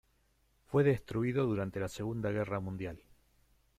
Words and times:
Fue 0.65 0.83
destruido 0.83 1.45
durante 1.45 1.79
la 1.79 1.87
Segunda 1.87 2.31
Guerra 2.31 2.59
Mundial. 2.59 3.03